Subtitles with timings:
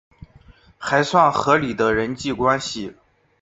[0.79, 2.95] 还算合理的人际关系